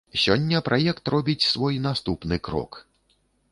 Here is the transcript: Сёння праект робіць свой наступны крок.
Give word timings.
Сёння 0.21 0.61
праект 0.69 1.03
робіць 1.15 1.47
свой 1.51 1.75
наступны 1.85 2.35
крок. 2.51 2.71